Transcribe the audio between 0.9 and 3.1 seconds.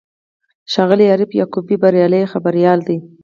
عارف یعقوبي بریالی خبریال دی.